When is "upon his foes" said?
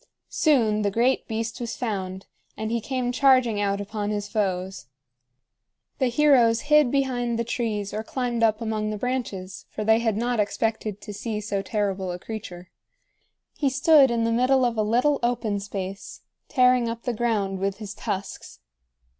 3.79-4.87